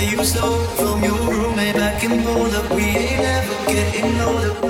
that 0.00 0.10
you 0.10 0.24
stole 0.24 0.64
from 0.76 1.04
your 1.04 1.18
roommate 1.30 1.74
back 1.74 2.02
in 2.02 2.24
Boulder. 2.24 2.74
We 2.74 2.84
ain't 2.84 3.20
ever 3.20 3.66
getting 3.66 4.20
older. 4.20 4.69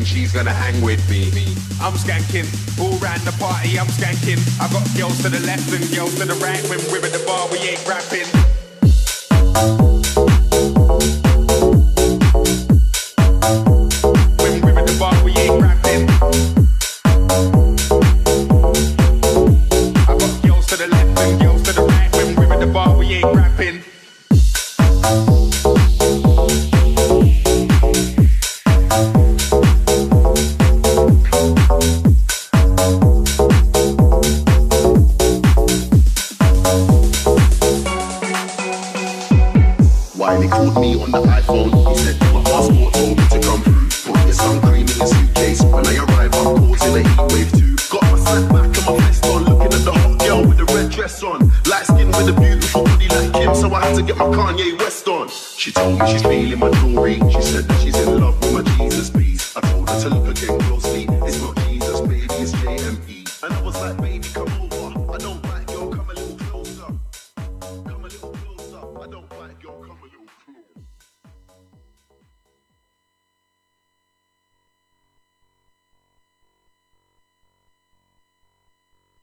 she's 0.00 0.32
gonna 0.32 0.52
hang 0.52 0.80
with 0.80 1.06
me. 1.10 1.28
I'm 1.80 1.92
skanking, 1.92 2.48
all 2.80 2.96
round 2.98 3.20
the 3.22 3.32
party 3.32 3.78
I'm 3.78 3.86
skanking. 3.88 4.40
I 4.58 4.72
got 4.72 4.88
girls 4.96 5.20
to 5.22 5.28
the 5.28 5.40
left 5.40 5.70
and 5.72 5.84
girls 5.94 6.14
to 6.18 6.24
the 6.24 6.34
right 6.36 6.62
when 6.70 6.80
we're 6.90 7.04
at 7.04 7.12
the 7.12 7.22
bar 7.26 7.46
we 7.50 7.58
ain't 7.58 7.86
rapping. 7.86 9.81